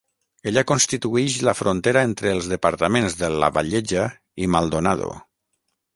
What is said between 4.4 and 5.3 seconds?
i Maldonado.